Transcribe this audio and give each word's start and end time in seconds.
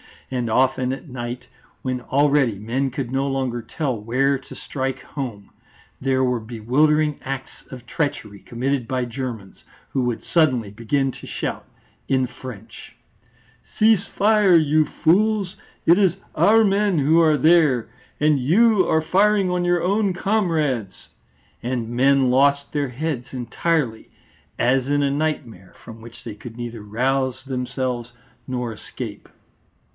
And 0.31 0.49
often 0.49 0.93
at 0.93 1.09
night, 1.09 1.45
when 1.83 2.01
already 2.01 2.57
men 2.57 2.89
could 2.89 3.11
no 3.11 3.27
longer 3.27 3.61
tell 3.61 4.01
where 4.01 4.39
to 4.39 4.55
strike 4.55 4.99
home, 5.03 5.51
there 5.99 6.23
were 6.23 6.39
bewildering 6.39 7.19
acts 7.23 7.51
of 7.69 7.85
treachery 7.85 8.39
committed 8.39 8.87
by 8.87 9.03
Germans, 9.05 9.63
who 9.91 10.03
would 10.05 10.23
suddenly 10.23 10.71
begin 10.71 11.11
to 11.11 11.27
shout 11.27 11.65
in 12.07 12.27
French: 12.27 12.95
"Cease 13.77 14.05
fire, 14.07 14.55
you 14.55 14.85
fools! 14.85 15.57
It 15.85 15.99
is 15.99 16.15
our 16.33 16.63
men 16.63 16.97
who 16.97 17.19
are 17.19 17.37
there 17.37 17.89
and 18.19 18.39
you 18.39 18.89
are 18.89 19.01
firing 19.01 19.51
on 19.51 19.65
your 19.65 19.83
own 19.83 20.13
comrades." 20.13 21.09
And 21.61 21.89
men 21.89 22.31
lost 22.31 22.71
their 22.71 22.89
heads 22.89 23.27
entirely, 23.33 24.09
as 24.57 24.87
in 24.87 25.03
a 25.03 25.11
nightmare, 25.11 25.75
from 25.83 26.01
which 26.01 26.23
they 26.23 26.35
could 26.35 26.57
neither 26.57 26.81
rouse 26.81 27.43
themselves 27.43 28.13
nor 28.47 28.73
escape. 28.73 29.27